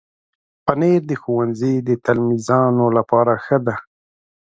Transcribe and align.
پنېر 0.65 1.01
د 1.09 1.11
ښوونځي 1.21 1.75
د 1.87 1.89
تلمیذانو 2.05 2.85
لپاره 2.97 3.33
ښه 3.45 3.57
ده. 3.65 3.75